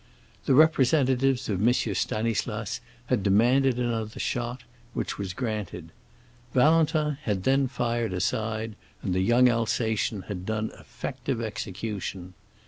The 0.47 0.55
representatives 0.55 1.47
of 1.47 1.61
M. 1.61 1.71
Stanislas 1.71 2.81
had 3.05 3.21
demanded 3.21 3.77
another 3.77 4.19
shot, 4.19 4.63
which 4.95 5.19
was 5.19 5.31
granted. 5.35 5.91
Valentin 6.55 7.19
had 7.21 7.43
then 7.43 7.67
fired 7.67 8.11
aside 8.11 8.73
and 9.03 9.13
the 9.13 9.21
young 9.21 9.47
Alsatian 9.47 10.23
had 10.23 10.43
done 10.43 10.71
effective 10.79 11.39
execution. 11.39 12.33